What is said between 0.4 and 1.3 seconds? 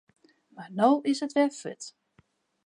Mar no is